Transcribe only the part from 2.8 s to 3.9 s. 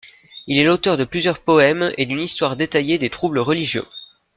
des troubles religieux.